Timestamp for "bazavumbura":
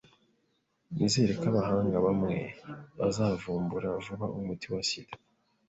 2.97-3.87